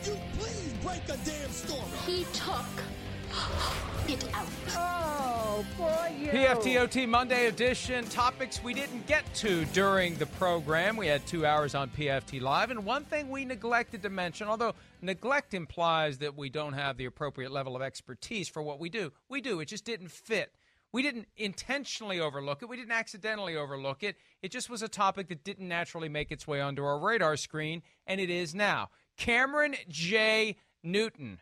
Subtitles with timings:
[0.00, 1.82] Would you please break a damn story?
[2.06, 2.64] He took
[4.08, 4.46] it out.
[4.70, 6.28] Oh, boy, you.
[6.28, 8.06] PFTOT Monday edition.
[8.06, 10.96] Topics we didn't get to during the program.
[10.96, 12.70] We had two hours on PFT Live.
[12.70, 17.04] And one thing we neglected to mention, although neglect implies that we don't have the
[17.04, 19.60] appropriate level of expertise for what we do, we do.
[19.60, 20.54] It just didn't fit.
[20.92, 22.70] We didn't intentionally overlook it.
[22.70, 24.16] We didn't accidentally overlook it.
[24.42, 27.82] It just was a topic that didn't naturally make its way onto our radar screen,
[28.06, 28.88] and it is now.
[29.20, 30.56] Cameron J.
[30.82, 31.40] Newton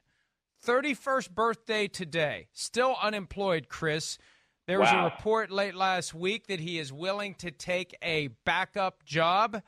[0.66, 2.48] 31st birthday today.
[2.52, 4.18] Still unemployed, Chris.
[4.66, 5.02] There was Wow.
[5.02, 9.62] a report late last week that he is willing to take a backup job.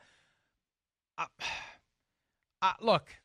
[1.17, 1.25] Uh,
[2.61, 3.15] uh, look,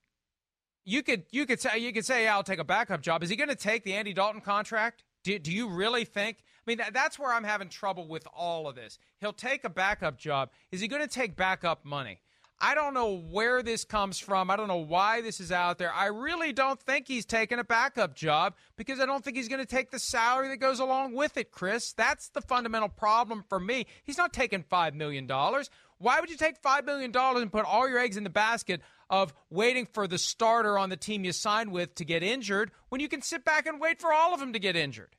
[0.85, 3.25] you could you could say you could say yeah, I'll take a backup job.
[3.25, 5.03] Is he going to take the Andy Dalton contract?
[5.25, 6.39] Do, do you really think?
[6.41, 9.01] I mean, that, that's where I'm having trouble with all of this.
[9.19, 10.51] He'll take a backup job.
[10.71, 12.21] Is he going to take backup money?
[12.59, 14.51] I don't know where this comes from.
[14.51, 15.93] I don't know why this is out there.
[15.93, 19.61] I really don't think he's taking a backup job because I don't think he's going
[19.61, 21.93] to take the salary that goes along with it, Chris.
[21.93, 23.87] That's the fundamental problem for me.
[24.05, 25.27] He's not taking $5 million.
[25.29, 29.35] Why would you take $5 million and put all your eggs in the basket of
[29.51, 33.09] waiting for the starter on the team you signed with to get injured when you
[33.09, 35.15] can sit back and wait for all of them to get injured?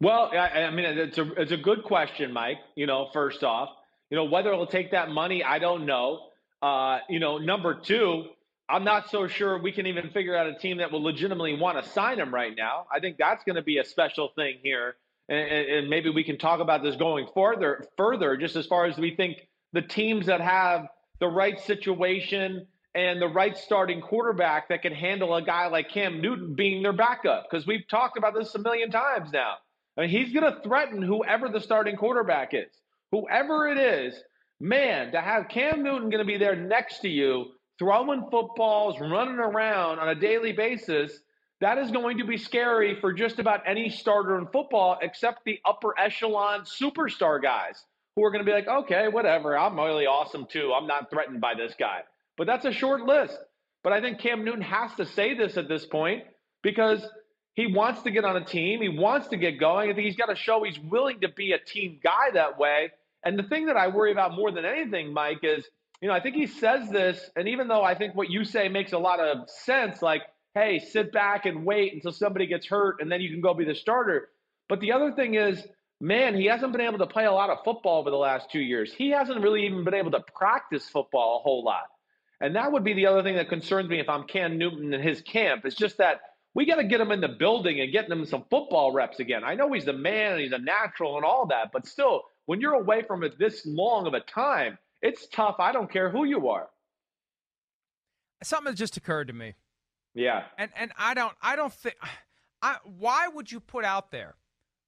[0.00, 2.56] Well, I, I mean, it's a it's a good question, Mike.
[2.74, 3.68] You know, first off,
[4.08, 6.29] you know whether it'll take that money, I don't know.
[6.62, 8.24] Uh, you know, number two,
[8.68, 11.82] I'm not so sure we can even figure out a team that will legitimately want
[11.82, 12.86] to sign him right now.
[12.94, 14.96] I think that's going to be a special thing here,
[15.28, 17.86] and, and, maybe we can talk about this going further.
[17.96, 19.38] Further, just as far as we think
[19.72, 20.86] the teams that have
[21.18, 26.20] the right situation and the right starting quarterback that can handle a guy like Cam
[26.20, 29.54] Newton being their backup, because we've talked about this a million times now.
[29.96, 32.70] I mean, he's going to threaten whoever the starting quarterback is,
[33.10, 34.14] whoever it is.
[34.60, 37.46] Man, to have Cam Newton going to be there next to you,
[37.78, 41.18] throwing footballs, running around on a daily basis,
[41.62, 45.58] that is going to be scary for just about any starter in football, except the
[45.64, 47.82] upper echelon superstar guys
[48.16, 50.74] who are going to be like, okay, whatever, I'm really awesome too.
[50.74, 52.00] I'm not threatened by this guy.
[52.36, 53.38] But that's a short list.
[53.82, 56.24] But I think Cam Newton has to say this at this point
[56.62, 57.02] because
[57.54, 58.82] he wants to get on a team.
[58.82, 59.90] He wants to get going.
[59.90, 62.90] I think he's got to show he's willing to be a team guy that way.
[63.24, 65.64] And the thing that I worry about more than anything, Mike, is,
[66.00, 68.68] you know, I think he says this, and even though I think what you say
[68.68, 70.22] makes a lot of sense, like,
[70.54, 73.64] hey, sit back and wait until somebody gets hurt and then you can go be
[73.64, 74.28] the starter.
[74.68, 75.62] But the other thing is,
[76.00, 78.60] man, he hasn't been able to play a lot of football over the last two
[78.60, 78.92] years.
[78.92, 81.84] He hasn't really even been able to practice football a whole lot.
[82.40, 85.04] And that would be the other thing that concerns me if I'm Cam Newton and
[85.04, 85.66] his camp.
[85.66, 86.20] It's just that
[86.54, 89.44] we got to get him in the building and getting him some football reps again.
[89.44, 92.60] I know he's the man and he's a natural and all that, but still, when
[92.60, 95.56] you're away from it this long of a time, it's tough.
[95.58, 96.68] I don't care who you are.
[98.42, 99.54] Something just occurred to me.
[100.14, 100.44] Yeah.
[100.58, 101.96] And and I don't I don't think
[102.62, 104.34] I why would you put out there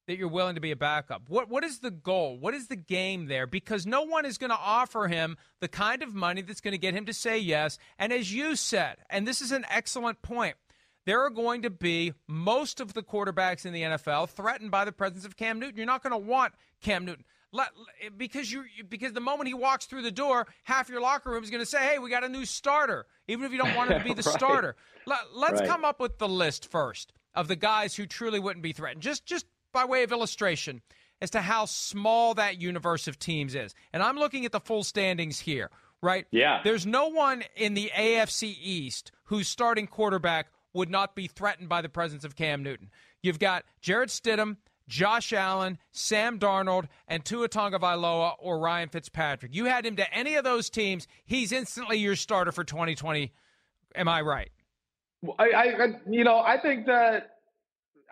[0.07, 1.23] that you're willing to be a backup?
[1.29, 2.39] What what is the goal?
[2.39, 3.47] What is the game there?
[3.47, 6.79] Because no one is going to offer him the kind of money that's going to
[6.79, 7.79] get him to say yes.
[7.99, 10.57] And as you said, and this is an excellent point,
[11.05, 14.93] there are going to be most of the quarterbacks in the NFL threatened by the
[14.93, 15.77] presence of Cam Newton.
[15.77, 17.25] You're not going to want Cam Newton.
[17.55, 17.69] Let,
[18.17, 21.51] because you because the moment he walks through the door, half your locker room is
[21.51, 23.99] going to say, "Hey, we got a new starter," even if you don't want him
[23.99, 24.35] to be the Right.
[24.39, 24.75] starter.
[25.07, 25.69] Let, let's Right.
[25.69, 29.27] come up with the list first of the guys who truly wouldn't be threatened, just
[29.27, 30.81] just by way of illustration
[31.21, 33.75] as to how small that universe of teams is.
[33.93, 35.71] And I'm looking at the full standings here,
[36.01, 36.27] right?
[36.31, 36.61] Yeah.
[36.65, 41.83] There's no one in the AFC East whose starting quarterback would not be threatened by
[41.83, 42.91] the presence of Cam Newton.
[43.23, 44.57] You've got Jarrett Stidham,
[44.93, 49.55] Josh Allen, Sam Darnold, and Tua Tagovailoa or Ryan Fitzpatrick.
[49.55, 53.33] You had him to any of those teams, he's instantly your starter for 2020.
[53.95, 54.51] Am I right?
[55.39, 57.39] I, I, I- you know, I think that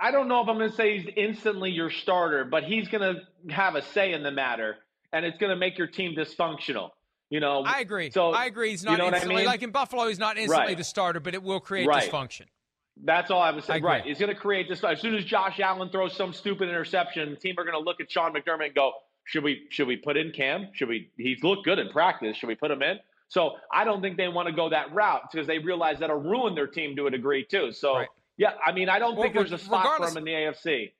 [0.01, 3.03] I don't know if I'm going to say he's instantly your starter, but he's going
[3.15, 4.77] to have a say in the matter,
[5.13, 6.89] and it's going to make your team dysfunctional.
[7.29, 8.11] You know, I agree.
[8.11, 8.71] So I agree.
[8.71, 9.47] He's you not know what I instantly mean?
[9.47, 10.09] like in Buffalo.
[10.09, 10.79] He's not instantly Right.
[10.79, 12.11] the starter, but it will create Right.
[12.11, 12.47] dysfunction.
[13.05, 13.83] That's all I was saying.
[13.83, 14.05] Right.
[14.07, 14.83] It's going to create this.
[14.85, 18.01] As soon as Josh Allen throws some stupid interception, the team are going to look
[18.01, 18.93] at Sean McDermott and go,
[19.25, 19.67] "Should we?
[19.71, 20.69] Should we put in Cam?
[20.75, 21.11] Should we?
[21.17, 22.37] He's looked good in practice.
[22.37, 22.99] Should we put him in?"
[23.29, 26.55] So I don't think they want to go that route because they realize that'll ruin
[26.55, 27.71] their team to a degree too.
[27.73, 28.09] So Right.
[28.37, 30.93] yeah, I mean, I don't Well, think there's a spot for him in the AFC.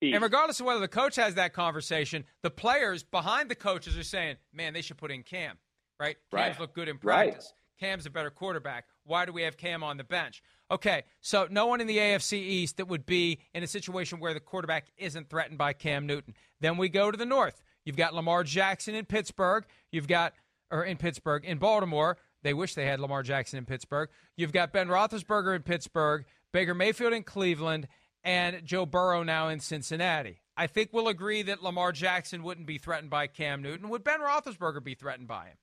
[0.00, 0.14] East.
[0.14, 4.04] And regardless of whether the coach has that conversation, the players behind the coaches are
[4.04, 5.58] saying, "Man, they should put in Cam."
[5.98, 6.16] Right?
[6.30, 6.60] Cam's Right.
[6.60, 7.30] look good in Right.
[7.30, 7.52] practice.
[7.80, 8.86] Cam's a better quarterback.
[9.08, 10.42] Why do we have Cam on the bench?
[10.70, 14.34] Okay, so no one in the AFC East that would be in a situation where
[14.34, 16.34] the quarterback isn't threatened by Cam Newton.
[16.60, 17.62] Then we go to the North.
[17.84, 19.64] You've got Lamar Jackson in Pittsburgh.
[19.90, 20.34] You've got
[20.70, 22.18] or in Pittsburgh, in Baltimore.
[22.42, 24.10] They wish they had Lamar Jackson in Pittsburgh.
[24.36, 27.88] You've got Ben Roethlisberger in Pittsburgh, Baker Mayfield in Cleveland,
[28.22, 30.42] and Joe Burrow now in Cincinnati.
[30.56, 33.88] I think we'll agree that Lamar Jackson wouldn't be threatened by Cam Newton.
[33.88, 35.56] Would Ben Roethlisberger be threatened by him?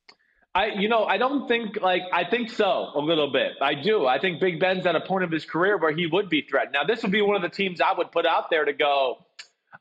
[0.56, 3.54] I, you know, I don't think like I think so a little bit.
[3.62, 4.07] I do.
[4.07, 6.72] I think Big Ben's at a point of his career where he would be threatened.
[6.72, 9.18] Now, this would be one of the teams I would put out there to go.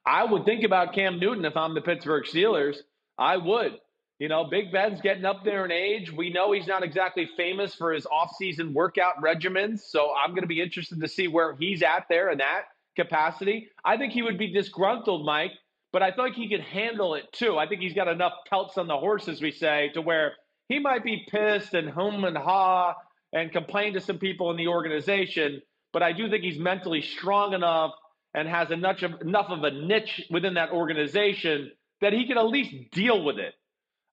[0.05, 2.79] I would think about Cam Newton if I'm the Pittsburgh Steelers.
[3.17, 3.79] I would.
[4.19, 6.12] You know, Big Ben's getting up there in age.
[6.12, 9.81] We know he's not exactly famous for his offseason workout regimens.
[9.81, 12.62] So I'm going to be interested to see where he's at there in that
[12.97, 13.69] capacity.
[13.85, 15.53] I think he would be disgruntled, Mike,
[15.93, 17.59] but I think he could handle it too.
[17.59, 20.32] I think he's got enough pelts on the horse, as we say, to where
[20.69, 22.95] he might be pissed and hum and ha
[23.33, 25.61] and complain to some people in the organization.
[25.93, 27.93] But I do think he's mentally strong enough
[28.35, 31.71] and has enough of, enough of a niche within that organization
[32.01, 33.55] that he can at least deal with it.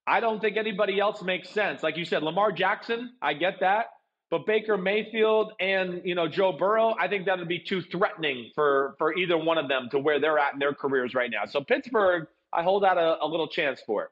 [0.07, 1.83] I don't think anybody else makes sense.
[1.83, 3.87] Like you said, Lamar Jackson, I get that.
[4.29, 8.49] But Baker Mayfield and you know Joe Burrow, I think that would be too threatening
[8.55, 11.45] for for either one of them to where they're at in their careers right now.
[11.45, 14.09] So Pittsburgh, I hold out a, a little chance for it.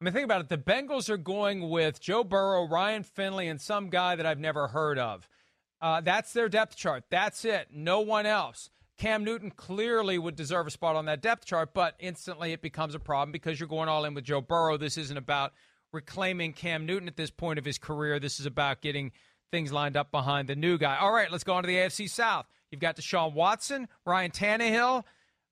[0.00, 0.48] I mean, think about it.
[0.48, 4.68] The Bengals are going with Joe Burrow, Ryan Finley, and some guy that I've never
[4.68, 5.28] heard of.
[5.80, 7.04] Uh, that's their depth chart.
[7.10, 7.68] That's it.
[7.72, 8.70] No one else.
[8.98, 12.94] Cam Newton clearly would deserve a spot on that depth chart, but instantly it becomes
[12.94, 14.76] a problem because you're going all in with Joe Burrow.
[14.76, 15.52] This isn't about
[15.92, 18.18] reclaiming Cam Newton at this point of his career.
[18.18, 19.12] This is about getting
[19.50, 20.96] things lined up behind the new guy.
[20.96, 22.46] All right, let's go on to the AFC South.
[22.70, 25.04] You've got Deshaun Watson, Ryan Tannehill,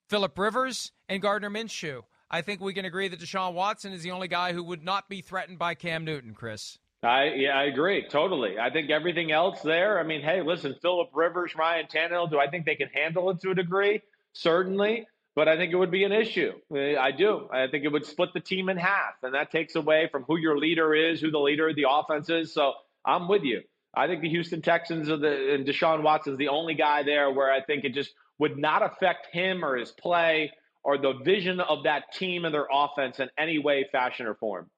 [0.08, 2.02] Philip Rivers, and Gardner Minshew.
[2.30, 5.08] I think we can agree that Deshaun Watson is the only guy who would not
[5.08, 6.78] be threatened by Cam Newton, Chris.
[7.02, 8.58] I yeah, I agree totally.
[8.58, 10.00] I think everything else there.
[10.00, 12.30] I mean, hey, listen, Philip Rivers, Ryan Tannehill.
[12.30, 14.02] Do I think they can handle it to a degree?
[14.32, 16.52] Certainly, but I think it would be an issue.
[16.74, 17.48] I do.
[17.52, 20.38] I think it would split the team in half, and that takes away from who
[20.38, 22.54] your leader is, who the leader of the offense is.
[22.54, 22.72] So
[23.04, 23.62] I'm with you.
[23.94, 27.52] I think the Houston Texans are the and Deshaun Watson's the only guy there where
[27.52, 30.52] I think it just would not affect him or his play
[30.84, 34.70] or the vision of that team and their offense in any way, fashion, or form.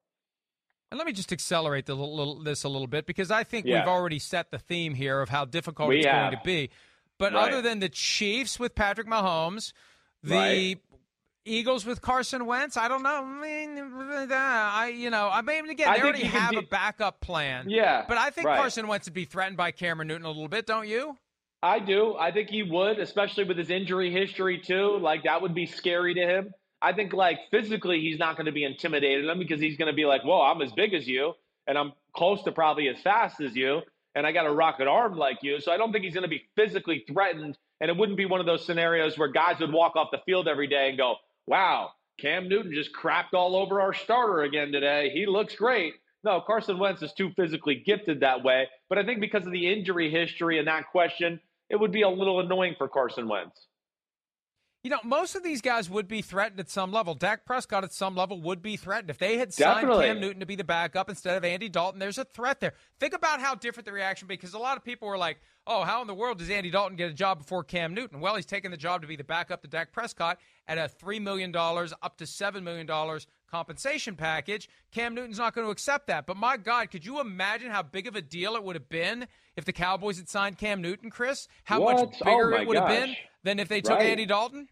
[0.90, 3.80] And let me just accelerate little, this a little bit because I think yeah.
[3.80, 6.30] we've already set the theme here of how difficult we it's have.
[6.30, 6.70] going to be.
[7.18, 7.48] But right.
[7.48, 9.72] other than the Chiefs with Patrick Mahomes,
[10.22, 10.78] the right.
[11.44, 13.24] Eagles with Carson Wentz, I don't know.
[13.24, 17.68] I mean, uh, I you know, I mean, again, they already have a backup plan.
[17.68, 18.58] Yeah, but I think right.
[18.58, 21.16] Carson Wentz would be threatened by Cameron Newton a little bit, don't you?
[21.66, 22.14] I do.
[22.16, 24.98] I think he would, especially with his injury history too.
[24.98, 26.54] Like that would be scary to him.
[26.80, 29.96] I think like physically he's not going to be intimidated him because he's going to
[29.96, 31.32] be like, "Whoa, I'm as big as you,
[31.66, 33.80] and I'm close to probably as fast as you,
[34.14, 36.28] and I got a rocket arm like you." So I don't think he's going to
[36.28, 39.96] be physically threatened, and it wouldn't be one of those scenarios where guys would walk
[39.96, 41.16] off the field every day and go,
[41.48, 41.90] "Wow,
[42.20, 45.10] Cam Newton just crapped all over our starter again today.
[45.12, 48.68] He looks great." No, Carson Wentz is too physically gifted that way.
[48.88, 52.08] But I think because of the injury history and that question, it would be a
[52.08, 53.66] little annoying for Carson Wentz.
[54.82, 57.14] You know, most of these guys would be threatened at some level.
[57.14, 59.10] Dak Prescott at some level would be threatened.
[59.10, 60.06] If they had signed Definitely.
[60.06, 62.74] Cam Newton to be the backup instead of Andy Dalton, there's a threat there.
[63.00, 65.38] Think about how different the reaction would be because a lot of people were like,
[65.66, 68.20] oh, how in the world does Andy Dalton get a job before Cam Newton?
[68.20, 71.20] Well, he's taking the job to be the backup to Dak Prescott at a $3
[71.20, 72.88] million up to $7 million
[73.50, 74.68] compensation package.
[74.92, 76.26] Cam Newton's not going to accept that.
[76.26, 79.26] But my God, could you imagine how big of a deal it would have been
[79.56, 81.48] if the Cowboys had signed Cam Newton, Chris?
[81.64, 81.96] How what?
[81.96, 82.90] much bigger oh it would gosh.
[82.90, 84.06] have been than if they took right.
[84.06, 84.68] Andy Dalton?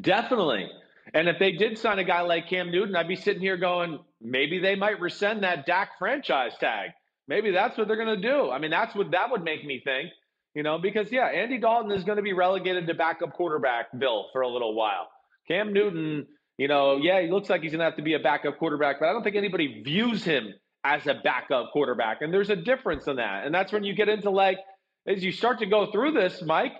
[0.00, 0.68] Definitely.
[1.14, 4.00] And if they did sign a guy like Cam Newton, I'd be sitting here going,
[4.20, 6.90] maybe they might rescind that Dak franchise tag.
[7.28, 8.50] Maybe that's what they're going to do.
[8.50, 10.10] I mean, that's what that would make me think,
[10.54, 14.26] you know, because yeah, Andy Dalton is going to be relegated to backup quarterback bill
[14.32, 15.08] for a little while.
[15.48, 18.18] Cam Newton, you know, yeah, he looks like he's going to have to be a
[18.18, 20.54] backup quarterback, but I don't think anybody views him
[20.84, 22.22] as a backup quarterback.
[22.22, 23.44] And there's a difference in that.
[23.44, 24.58] And that's when you get into like,
[25.06, 26.72] as you start to go through this, Mike,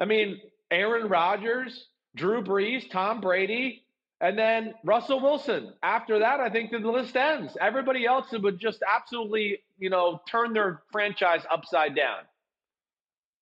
[0.00, 0.40] I mean,
[0.70, 3.84] Aaron Rodgers, Drew Brees, Tom Brady,
[4.20, 5.72] and then Russell Wilson.
[5.82, 7.56] After that, I think the list ends.
[7.60, 12.20] Everybody else would just absolutely, you know, turn their franchise upside down.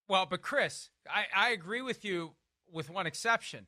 [0.08, 2.32] Well, but Chris, I, I agree with you
[2.73, 3.66] with one exception.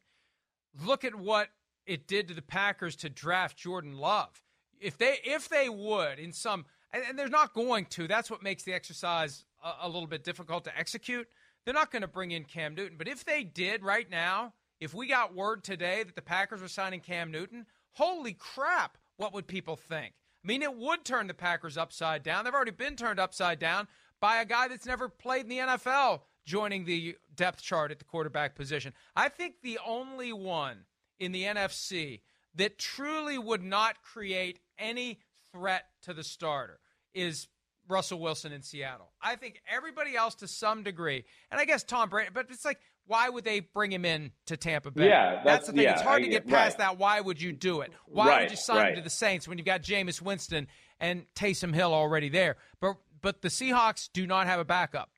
[0.84, 1.48] Look at what
[1.84, 4.42] it did to the Packers to draft Jordan Love.
[4.80, 8.42] If they if they would in some and, and they're not going to, that's what
[8.42, 11.26] makes the exercise a, a little bit difficult to execute.
[11.64, 14.94] They're not going to bring in Cam Newton, but if they did right now, if
[14.94, 19.46] we got word today that the Packers were signing Cam Newton, holy crap, what would
[19.46, 20.14] people think?
[20.42, 22.44] I mean, it would turn the Packers upside down.
[22.44, 23.88] They've already been turned upside down
[24.20, 28.04] by a guy that's never played in the NFL joining the depth chart at the
[28.04, 28.94] quarterback position.
[29.14, 30.84] I think the only one
[31.18, 32.22] in the NFC
[32.54, 35.20] that truly would not create any
[35.52, 36.80] threat to the starter
[37.14, 37.48] is
[37.90, 39.10] Russell Wilson in Seattle.
[39.20, 42.78] I think everybody else to some degree, and I guess Tom Brady, but it's like,
[43.06, 45.08] why would they bring him in to Tampa Bay?
[45.08, 45.82] Yeah, that's, that's- the thing.
[45.82, 46.86] yeah, it's hard I to get past right.
[46.90, 46.98] that.
[46.98, 47.92] Why would you do it?
[48.06, 50.68] Why would you sign him to the Saints when you've got Jameis Winston
[51.00, 52.56] and Taysom Hill already there?
[52.80, 55.10] But but the Seahawks do not have a backup.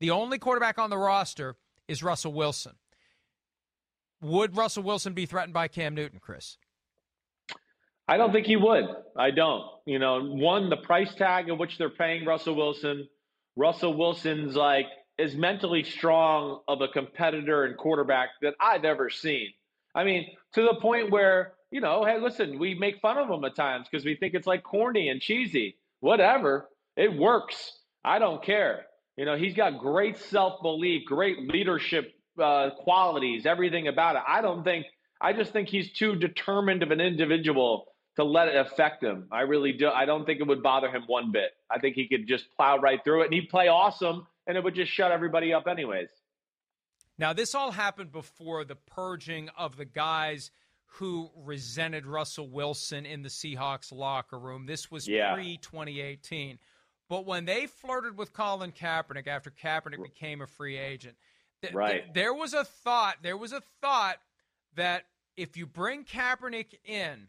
[0.00, 1.56] The only quarterback on the roster
[1.88, 2.72] is Russell Wilson.
[4.20, 6.56] Would Russell Wilson be threatened by Cam Newton, Chris?
[8.08, 8.84] I don't think he would.
[9.16, 9.64] I don't.
[9.86, 13.08] You know, one, the price tag at which they're paying Russell Wilson.
[13.56, 14.86] Russell Wilson's like
[15.18, 19.48] as mentally strong of a competitor and quarterback that I've ever seen.
[19.94, 23.44] I mean, to the point where, you know, hey, listen, we make fun of him
[23.44, 25.76] at times because we think it's like corny and cheesy.
[26.00, 26.68] Whatever.
[26.96, 27.72] It works.
[28.04, 28.86] I don't care.
[29.16, 34.22] You know, he's got great self belief, great leadership uh, qualities, everything about it.
[34.26, 34.86] I don't think,
[35.20, 39.26] I just think he's too determined of an individual to let it affect him.
[39.32, 39.88] I really do.
[39.88, 41.52] I don't think it would bother him one bit.
[41.70, 44.62] I think he could just plow right through it and he'd play awesome and it
[44.64, 46.08] would just shut everybody up, anyways.
[47.18, 50.50] Now, this all happened before the purging of the guys
[50.96, 54.66] who resented Russell Wilson in the Seahawks locker room.
[54.66, 55.32] This was Yeah.
[55.34, 56.58] pre 2018.
[57.08, 61.16] But when they flirted with Colin Kaepernick after Kaepernick became a free agent,
[61.62, 62.02] th- Right.
[62.04, 64.18] th- there was a thought, there was a thought
[64.74, 67.28] that if you bring Kaepernick in,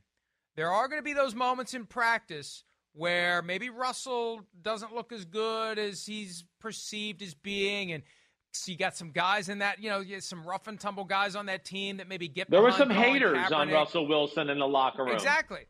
[0.56, 5.26] there are going to be those moments in practice where maybe Russell doesn't look as
[5.26, 8.04] good as he's perceived as being, and
[8.52, 11.36] so you got some guys in that, you know, you some rough and tumble guys
[11.36, 12.52] on that team that maybe get.
[12.52, 15.14] There were some haters on Russell Wilson in the locker room.
[15.16, 15.62] Exactly.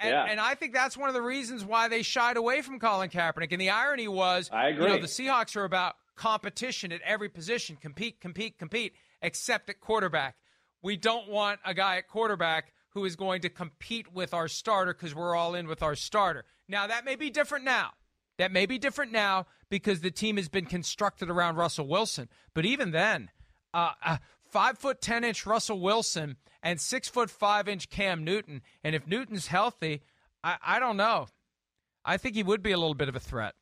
[0.00, 0.24] And, Yeah.
[0.24, 3.52] and I think that's one of the reasons why they shied away from Colin Kaepernick.
[3.52, 5.00] And the irony was, I You know, agree.
[5.00, 10.36] the Seahawks are about competition at every position, compete, compete, compete, except at quarterback.
[10.82, 14.94] We don't want a guy at quarterback who is going to compete with our starter
[14.94, 16.44] because we're all in with our starter.
[16.68, 17.90] Now that may be different now.
[18.38, 22.28] That may be different now because the team has been constructed around Russell Wilson.
[22.52, 23.30] But even then,
[23.72, 24.16] uh, uh,
[24.50, 29.06] five foot ten inch Russell Wilson and six foot five inch Cam Newton, and if
[29.06, 30.02] Newton's healthy,
[30.42, 31.26] I, I don't know.
[32.04, 33.54] I think he would be a little bit of a threat.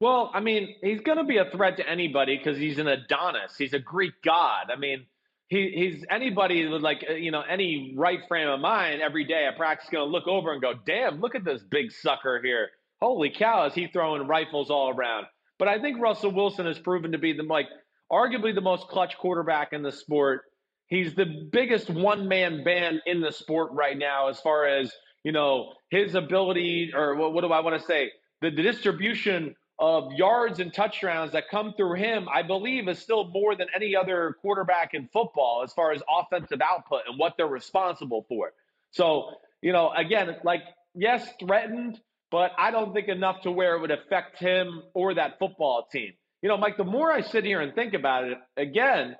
[0.00, 3.56] Well, I mean, he's going to be a threat to anybody because he's an Adonis.
[3.56, 4.70] He's a Greek god.
[4.72, 5.06] I mean,
[5.48, 9.46] he, he's anybody with like uh, you know any right frame of mind every day
[9.46, 12.68] at practice going to look over and go, "Damn, look at this big sucker here!
[13.00, 15.26] Holy cow, is he throwing rifles all around?"
[15.58, 17.66] But I think Russell Wilson has proven to be the like
[18.12, 20.42] arguably the most clutch quarterback in the sport.
[20.86, 24.92] He's the biggest one man band in the sport right now as far as
[25.24, 28.10] you know his ability or what, what do I want to say
[28.42, 33.28] the, the distribution of yards and touchdowns that come through him, I believe, is still
[33.28, 37.46] more than any other quarterback in football as far as offensive output and what they're
[37.46, 38.52] responsible for.
[38.90, 39.30] So,
[39.62, 40.62] you know, again, like,
[40.94, 45.38] yes, threatened, but I don't think enough to where it would affect him or that
[45.38, 46.12] football team.
[46.42, 49.16] You know, Mike, the more I sit here and think about it, again,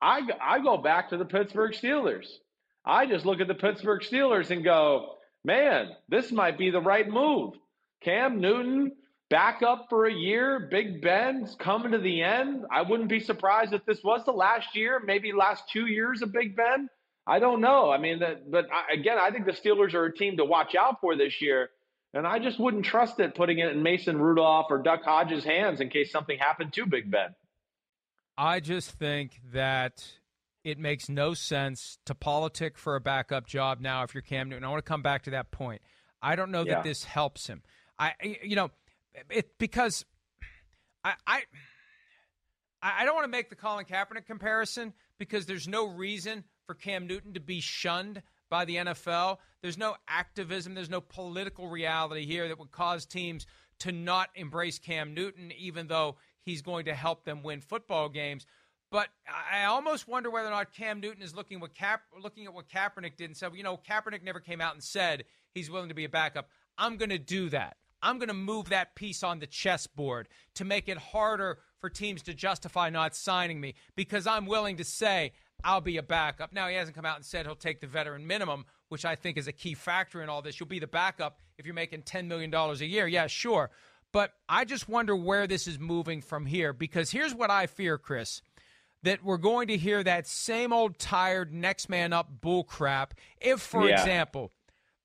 [0.00, 2.26] I, I go back to the Pittsburgh Steelers.
[2.84, 7.08] I just look at the Pittsburgh Steelers and go, man, this might be the right
[7.08, 7.54] move.
[8.02, 8.92] Cam Newton,
[9.28, 10.68] back up for a year.
[10.70, 12.64] Big Ben's coming to the end.
[12.70, 16.32] I wouldn't be surprised if this was the last year, maybe last two years of
[16.32, 16.88] Big Ben.
[17.26, 17.90] I don't know.
[17.90, 20.74] I mean, that, but I, again, I think the Steelers are a team to watch
[20.76, 21.70] out for this year.
[22.14, 25.80] And I just wouldn't trust it putting it in Mason Rudolph or Duck Hodges' hands
[25.80, 27.34] in case something happened to Big Ben.
[28.38, 30.04] I just think that
[30.62, 34.64] it makes no sense to politic for a backup job now if you're Cam Newton.
[34.64, 35.82] I want to come back to that point.
[36.22, 36.76] I don't know Yeah.
[36.76, 37.62] that this helps him.
[37.98, 38.70] I, you know,
[39.30, 40.04] it because
[41.04, 41.42] I, I,
[42.82, 47.06] I don't want to make the Colin Kaepernick comparison because there's no reason for Cam
[47.06, 49.38] Newton to be shunned by the NFL.
[49.62, 53.46] There's no activism, there's no political reality here that would cause teams
[53.80, 58.46] to not embrace Cam Newton, even though he's going to help them win football games.
[58.90, 59.08] But
[59.52, 62.68] I almost wonder whether or not Cam Newton is looking what Cap, looking at what
[62.68, 65.94] Kaepernick did and said, you know, Kaepernick never came out and said he's willing to
[65.94, 66.48] be a backup.
[66.78, 67.76] I'm going to do that.
[68.02, 72.22] I'm going to move that piece on the chessboard to make it harder for teams
[72.22, 75.32] to justify not signing me because I'm willing to say
[75.64, 76.52] I'll be a backup.
[76.52, 79.36] Now, he hasn't come out and said he'll take the veteran minimum, which I think
[79.38, 80.60] is a key factor in all this.
[80.60, 83.06] You'll be the backup if you're making $10 million a year.
[83.06, 83.70] Yeah, sure.
[84.12, 87.98] But I just wonder where this is moving from here because here's what I fear,
[87.98, 88.42] Chris
[89.02, 93.60] that we're going to hear that same old tired next man up bull crap if,
[93.60, 94.00] for Yeah.
[94.00, 94.50] example,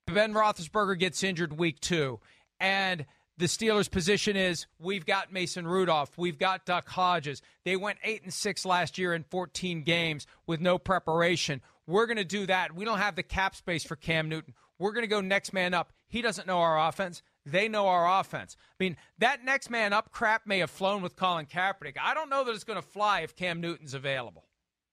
[0.08, 2.20] Ben Roethlisberger gets injured week two,
[2.62, 3.06] and
[3.38, 7.42] the Steelers' position is we've got Mason Rudolph, we've got Duck Hodges.
[7.66, 11.62] They went eight and six last year in 14 games with no preparation.
[11.88, 12.76] We're going to do that.
[12.76, 14.54] We don't have the cap space for Cam Newton.
[14.78, 15.92] We're going to go next man up.
[16.08, 17.24] He doesn't know our offense.
[17.46, 18.56] They know our offense.
[18.80, 21.98] I mean, that next man up crap may have flown with Colin Kaepernick.
[22.00, 24.46] I don't know that it's going to fly if Cam Newton's available.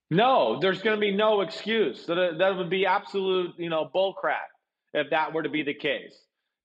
[0.09, 2.05] No, there's going to be no excuse.
[2.07, 4.49] That that would be absolute, you know, bull crap
[4.93, 6.15] if that were to be the case.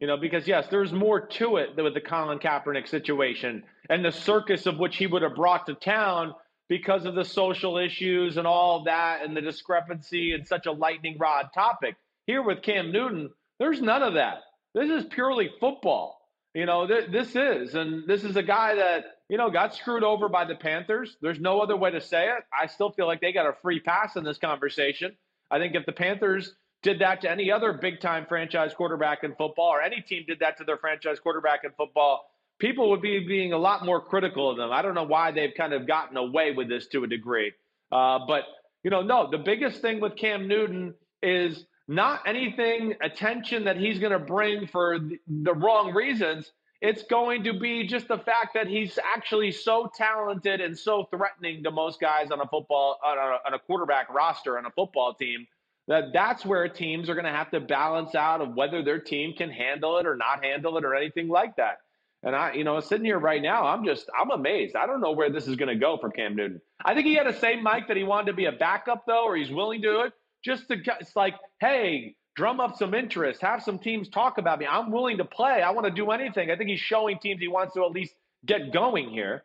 [0.04, 4.12] You know, because yes, there's more to it with the Colin Kaepernick situation and the
[4.12, 6.34] circus of which he would have brought to town
[6.68, 11.16] because of the social issues and all that and the discrepancy and such a lightning
[11.18, 11.96] rod topic.
[12.26, 14.42] Here with Cam Newton, there's none of that.
[14.74, 16.20] This is purely football.
[16.52, 20.04] You know, th- this is, and this is a guy that, you know, got screwed
[20.04, 21.16] over by the Panthers.
[21.22, 22.44] There's no other way to say it.
[22.52, 25.16] I still feel like they got a free pass in this conversation.
[25.50, 29.34] I think if the Panthers did that to any other big time franchise quarterback in
[29.34, 33.26] football, or any team did that to their franchise quarterback in football, people would be
[33.26, 34.70] being a lot more critical of them.
[34.70, 37.52] I don't know why they've kind of gotten away with this to a degree.
[37.90, 38.44] Uh, but,
[38.84, 43.98] you know, no, the biggest thing with Cam Newton is not anything attention that he's
[43.98, 46.52] going to bring for the, wrong reasons.
[46.82, 51.62] It's going to be just the fact that he's actually so talented and so threatening
[51.64, 55.14] to most guys on a football on a, on a quarterback roster on a football
[55.14, 55.46] team
[55.88, 59.34] that that's where teams are going to have to balance out of whether their team
[59.36, 61.78] can handle it or not handle it or anything like that.
[62.22, 64.76] And I, you know, sitting here right now, I'm just, I'm amazed.
[64.76, 66.60] I don't know where this is going to go for Cam Newton.
[66.82, 69.24] I think he had to say, Mike, that he wanted to be a backup though,
[69.24, 73.42] or he's willing to do it just to, it's like, hey, drum up some interest,
[73.42, 74.66] have some teams talk about me.
[74.66, 75.60] I'm willing to play.
[75.62, 76.50] I want to do anything.
[76.50, 78.14] I think he's showing teams he wants to at least
[78.46, 79.44] get going here.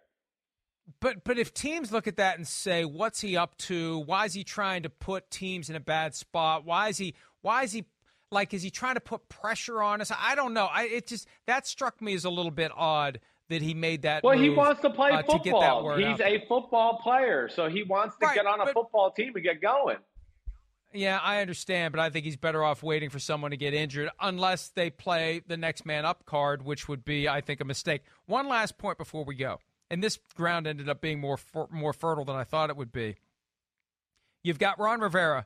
[0.99, 3.99] But but if teams look at that and say, "What's he up to?
[3.99, 6.65] Why is he trying to put teams in a bad spot?
[6.65, 7.85] Why is he why is he
[8.31, 10.65] like is he trying to put pressure on us?" I don't know.
[10.65, 13.19] I it just that struck me as a little bit odd
[13.49, 14.23] that he made that.
[14.23, 15.97] Well, move, he wants to play uh, football.
[15.97, 19.11] To He's a football player, so he wants to right, get on a but, football
[19.11, 19.97] team and get going.
[20.93, 24.09] Yeah, I understand, but I think he's better off waiting for someone to get injured
[24.19, 28.01] unless they play the next man up card, which would be, I think, a mistake.
[28.25, 31.39] One last point before we go, and this ground ended up being more
[31.71, 33.15] more fertile than I thought it would be.
[34.43, 35.45] You've got Ron Rivera,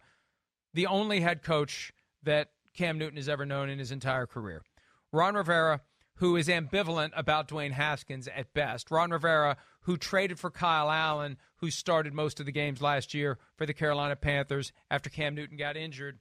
[0.74, 4.64] the only head coach that Cam Newton has ever known in his entire career.
[5.12, 5.82] Ron Rivera,
[6.16, 8.92] who is ambivalent about Dwayne Haskins at best.
[8.92, 13.38] Ron Rivera, who traded for Kyle Allen, who started most of the games last year
[13.56, 16.20] for the Carolina Panthers after Cam Newton got injured.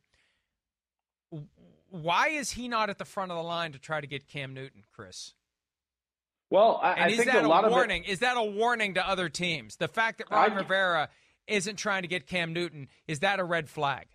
[1.91, 4.55] Why is he not at the front of the line to try to get Cam
[4.55, 5.35] Newton, Chris?
[6.53, 8.03] Well, I, and I is think that a lot warning?
[8.03, 9.77] of it, is Is that a warning to other teams?
[9.77, 11.09] The fact that Ron I, Rivera
[11.47, 14.09] isn't trying to get Cam Newton is that a red flag?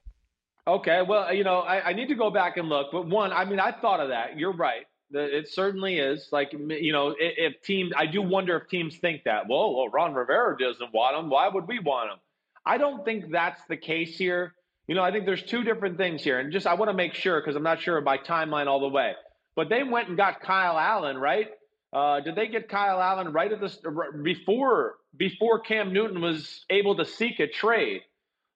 [0.68, 3.46] Okay, well, you know, I, I need to go back and look, but one, I
[3.46, 4.38] mean, I thought of that.
[4.38, 4.86] You're right.
[5.10, 6.30] It certainly is.
[6.32, 9.48] Like, you know, if, if teams, I do wonder if teams think that.
[9.50, 11.32] Well, well, Ron Rivera doesn't want him.
[11.32, 12.20] Why would we want him?
[12.64, 14.54] I don't think that's the case here.
[14.88, 17.16] You know, I think there's two different things here, and just I want to make
[17.16, 19.14] sure because I'm not sure of my timeline all the way.
[19.56, 21.48] But they went and got Kyle Allen, right?
[21.94, 23.80] Uh, did they get Kyle Allen right at this
[24.24, 28.02] before before Cam Newton was able to seek a trade?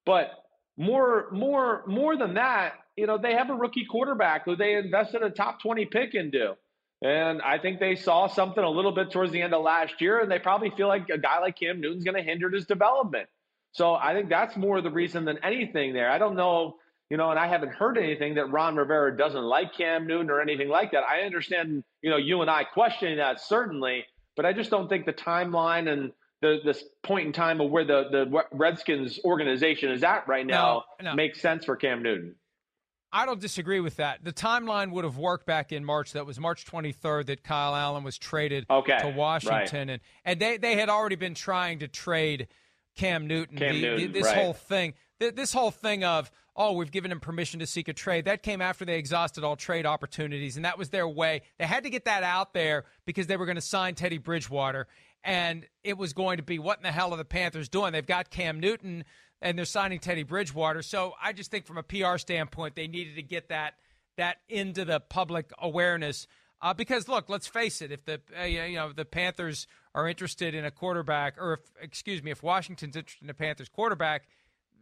[0.05, 0.31] But
[0.77, 5.23] more more more than that, you know, they have a rookie quarterback who they invested
[5.23, 6.55] a top 20 pick into.
[7.03, 10.19] And I think they saw something a little bit towards the end of last year,
[10.19, 13.27] and they probably feel like a guy like Cam Newton's going to hinder his development.
[13.71, 16.11] So I think that's more the reason than anything there.
[16.11, 16.75] I don't know,
[17.11, 20.39] you know, and I haven't heard anything that Ron Rivera doesn't like Cam Newton or
[20.39, 21.03] anything like that.
[21.03, 24.05] I understand, you know, you and I questioning that certainly,
[24.37, 27.83] but I just don't think the timeline and the this point in time of where
[27.83, 31.15] the the Redskins organization is at right now no, no.
[31.15, 32.35] makes sense for Cam Newton.
[33.11, 34.23] I don't disagree with that.
[34.23, 36.13] The timeline would have worked back in March.
[36.13, 39.89] That was March 23rd that Kyle Allen was traded okay, to Washington, right.
[39.89, 42.47] and and they they had already been trying to trade
[42.95, 43.57] Cam Newton.
[43.57, 44.37] Cam the, Newton the, this right.
[44.37, 48.25] whole thing, this whole thing of oh we've given him permission to seek a trade
[48.25, 51.41] that came after they exhausted all trade opportunities, and that was their way.
[51.57, 54.87] They had to get that out there because they were going to sign Teddy Bridgewater,
[55.23, 57.93] and it was going to be what in the hell are the Panthers doing?
[57.93, 59.05] They've got Cam Newton
[59.41, 60.81] and they're signing Teddy Bridgewater.
[60.81, 63.75] So I just think from a PR standpoint, they needed to get that
[64.17, 66.27] that into the public awareness.
[66.61, 70.53] Uh, because look, let's face it, if the uh, you know the Panthers are interested
[70.53, 74.27] in a quarterback, or if excuse me, if Washington's interested in a Panthers quarterback,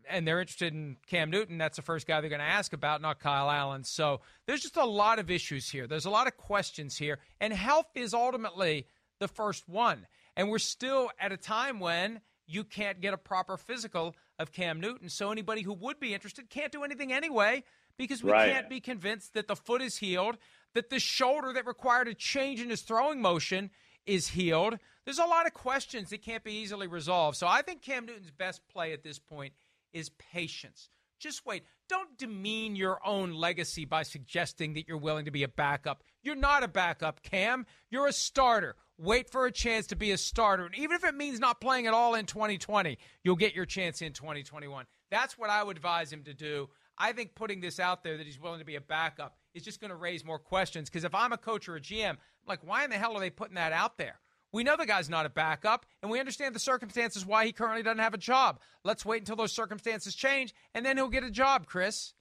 [0.09, 3.01] and they're interested in Cam Newton, that's the first guy they're going to ask about,
[3.01, 3.83] not Kyle Allen.
[3.83, 5.87] So there's just a lot of issues here.
[5.87, 8.87] There's a lot of questions here, and health is ultimately
[9.19, 10.07] the first one.
[10.35, 14.79] And we're still at a time when you can't get a proper physical of Cam
[14.79, 15.09] Newton.
[15.09, 17.63] So anybody who would be interested can't do anything anyway
[17.97, 18.51] because we right.
[18.51, 20.37] can't be convinced that the foot is healed,
[20.73, 23.69] that the shoulder that required a change in his throwing motion
[24.05, 24.79] is healed.
[25.05, 27.37] There's a lot of questions that can't be easily resolved.
[27.37, 29.53] So I think Cam Newton's best play at this point
[29.93, 30.89] is patience.
[31.19, 31.63] Just wait.
[31.89, 36.03] don't demean your own legacy by suggesting that you're willing to be a backup.
[36.23, 37.65] You're not a backup, Cam.
[37.89, 38.75] You're a starter.
[38.97, 40.65] Wait for a chance to be a starter.
[40.65, 44.01] And even if it means not playing at all in 2020, you'll get your chance
[44.01, 44.85] in 2021.
[45.09, 46.69] That's what I would advise him to do.
[46.97, 49.79] I think putting this out there that he's willing to be a backup is just
[49.79, 50.89] going to raise more questions.
[50.89, 53.19] Because if I'm a coach or a GM, I'm like, why in the hell are
[53.19, 54.19] they putting that out there?
[54.51, 57.83] We know the guy's not a backup, and we understand the circumstances why he currently
[57.83, 58.59] doesn't have a job.
[58.83, 62.13] Let's wait until those circumstances change, and then he'll get a job, Chris.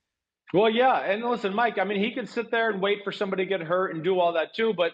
[0.53, 1.79] Well, yeah, and listen, Mike.
[1.79, 4.19] I mean, he can sit there and wait for somebody to get hurt and do
[4.19, 4.73] all that too.
[4.75, 4.93] But,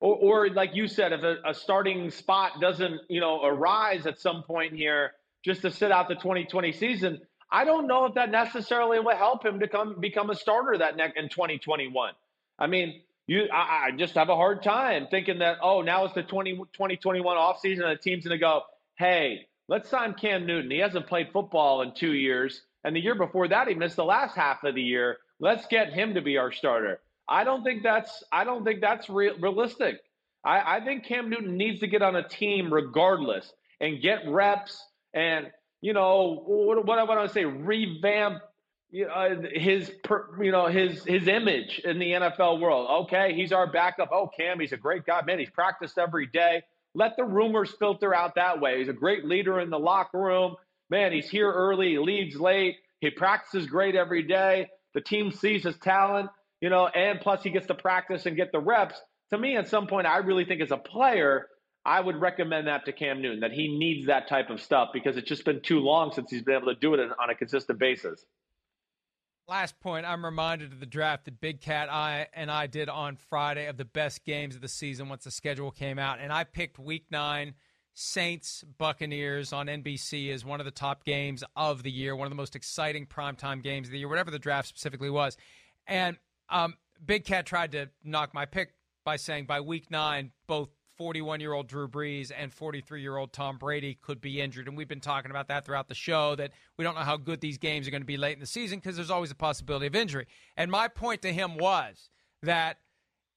[0.00, 4.18] or, or like you said, if a, a starting spot doesn't, you know, arise at
[4.18, 5.12] some point here,
[5.42, 9.44] just to sit out the 2020 season, I don't know if that necessarily will help
[9.44, 12.12] him to come become a starter that neck in 2021.
[12.58, 16.14] I mean, you, I, I, just have a hard time thinking that, oh, now it's
[16.14, 18.62] the 20, 2021 offseason and the team's going to go,
[18.98, 20.68] hey, let's sign Cam Newton.
[20.68, 22.62] He hasn't played football in two years.
[22.82, 25.18] And the year before that, he missed the last half of the year.
[25.38, 26.98] Let's get him to be our starter.
[27.28, 30.00] I don't think that's I don't think that's re- realistic.
[30.44, 34.84] I, I think Cam Newton needs to get on a team regardless and get reps
[35.14, 35.46] and
[35.80, 38.42] you know what, what I want to say revamp
[38.92, 39.90] uh, his
[40.40, 43.04] you know his his image in the NFL world.
[43.04, 44.10] Okay, he's our backup.
[44.12, 45.38] Oh, Cam, he's a great guy, man.
[45.38, 46.62] He's practiced every day.
[46.94, 48.78] Let the rumors filter out that way.
[48.78, 50.56] He's a great leader in the locker room.
[50.90, 51.90] Man, he's here early.
[51.90, 52.76] He leaves late.
[53.00, 54.68] He practices great every day.
[54.94, 58.50] The team sees his talent, you know, and plus he gets to practice and get
[58.50, 59.00] the reps.
[59.30, 61.46] To me, at some point, I really think as a player,
[61.84, 65.16] I would recommend that to Cam Newton that he needs that type of stuff because
[65.16, 67.78] it's just been too long since he's been able to do it on a consistent
[67.78, 68.24] basis.
[69.48, 73.16] Last point, I'm reminded of the draft that Big Cat I and I did on
[73.16, 76.44] Friday of the best games of the season once the schedule came out, and I
[76.44, 77.54] picked Week Nine
[77.92, 82.30] Saints Buccaneers on NBC as one of the top games of the year, one of
[82.30, 85.36] the most exciting primetime games of the year, whatever the draft specifically was.
[85.86, 86.16] And
[86.48, 86.74] um,
[87.04, 88.74] Big Cat tried to knock my pick
[89.04, 90.68] by saying by Week Nine, both
[91.00, 94.68] 41 year old Drew Brees and 43 year old Tom Brady could be injured.
[94.68, 97.40] And we've been talking about that throughout the show that we don't know how good
[97.40, 99.86] these games are going to be late in the season because there's always a possibility
[99.86, 100.26] of injury.
[100.58, 102.10] And my point to him was
[102.42, 102.80] that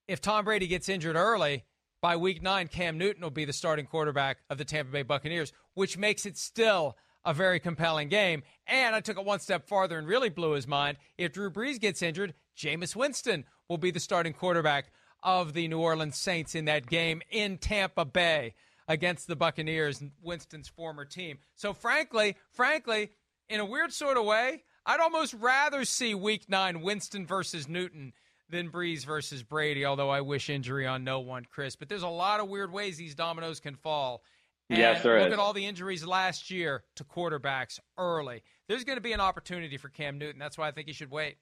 [0.10, 1.63] if Tom Brady gets injured early,
[2.02, 5.54] by week nine, Cam Newton will be the starting quarterback of the Tampa Bay Buccaneers,
[5.73, 8.43] which makes it still a very compelling game.
[8.67, 10.97] And I took it one step farther and really blew his mind.
[11.17, 14.91] If Drew Brees gets injured, Jameis Winston will be the starting quarterback
[15.24, 18.54] of the New Orleans Saints in that game in Tampa Bay
[18.88, 21.40] against the Buccaneers, Winston's former team.
[21.56, 23.12] So frankly, frankly,
[23.50, 28.14] in a weird sort of way, I'd almost rather see week 9 Winston versus Newton
[28.50, 31.76] than Brees versus Brady, although I wish injury on no one, Chris.
[31.76, 34.22] But there's a lot of weird ways these dominoes can fall.
[34.70, 35.34] And yes, there look is.
[35.34, 38.44] at all the injuries last year to quarterbacks early.
[38.68, 40.40] There's going to be an opportunity for Cam Newton.
[40.40, 41.38] That's why I think he should wait.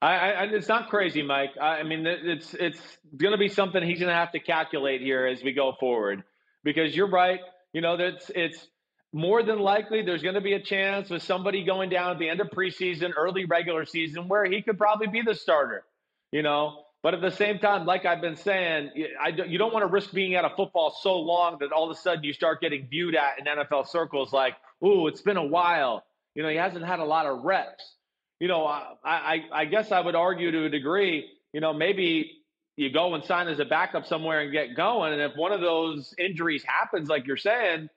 [0.00, 1.50] I, I, it's not crazy, Mike.
[1.60, 2.80] I, I mean, it's it's
[3.16, 6.22] going to be something he's going to have to calculate here as we go forward,
[6.62, 7.40] because you're right.
[7.72, 8.64] You know, that's it's
[9.12, 12.28] more than likely there's going to be a chance with somebody going down at the
[12.28, 15.82] end of preseason, early regular season, where he could probably be the starter.
[16.30, 19.82] You know, but at the same time, like I've been saying, I, you don't want
[19.82, 22.60] to risk being out of football so long that all of a sudden you start
[22.60, 26.04] getting viewed at in NFL circles like, "Ooh, it's been a while."
[26.36, 27.96] You know, he hasn't had a lot of reps
[28.40, 32.32] you know, I, I, I guess I would argue to a degree, you know, maybe
[32.76, 35.12] you go and sign as a backup somewhere and get going.
[35.12, 37.88] And if one of those injuries happens, like you're saying,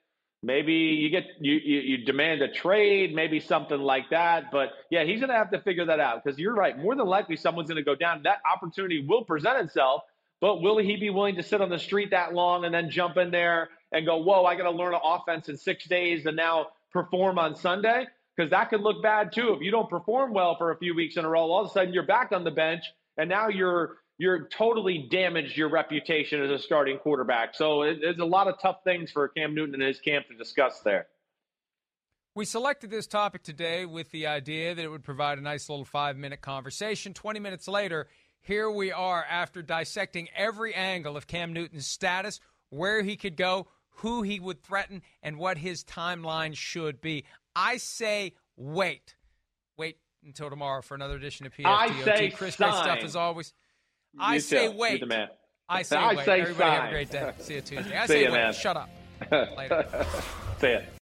[0.41, 4.45] maybe you get you, you, you demand a trade, maybe something like that.
[4.51, 6.77] But yeah, he's going to have to figure that out because you're right.
[6.77, 8.23] More than likely, someone's going to go down.
[8.23, 10.01] That opportunity will present itself.
[10.39, 13.17] But will he be willing to sit on the street that long and then jump
[13.17, 16.36] in there and go, whoa, I got to learn an offense in six days and
[16.36, 18.08] now perform on Sunday?
[18.35, 19.53] Because that could look bad too.
[19.53, 21.73] If you don't perform well for a few weeks in a row, all of a
[21.73, 22.83] sudden you're back on the bench,
[23.17, 27.55] and now you're you're totally damaged your reputation as a starting quarterback.
[27.55, 30.35] So it, there's a lot of tough things for Cam Newton and his camp to
[30.35, 31.07] discuss there.
[32.35, 35.83] We selected this topic today with the idea that it would provide a nice little
[35.83, 37.13] five minute conversation.
[37.13, 38.07] 20 minutes later,
[38.39, 42.39] here we are after dissecting every angle of Cam Newton's status,
[42.69, 47.25] where he could go, who he would threaten, and what his timeline should be.
[47.55, 49.15] I say wait.
[49.77, 51.65] Wait until tomorrow for another edition of PFTOT.
[51.65, 52.69] I say Chris, sign.
[52.71, 53.53] great stuff as always.
[54.13, 54.77] You I say too.
[54.77, 54.91] wait.
[54.91, 55.27] You're the man.
[55.69, 56.25] I say I wait.
[56.25, 56.81] say Everybody sign.
[56.81, 57.31] have a great day.
[57.39, 57.97] See you Tuesday.
[57.97, 58.37] I See say you, wait.
[58.37, 58.53] man.
[58.53, 58.89] Shut up.
[59.31, 60.05] Later.
[60.59, 60.79] See ya.